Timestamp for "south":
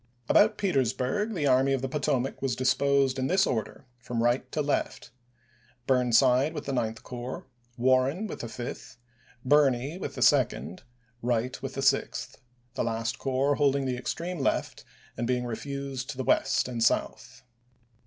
16.97-17.43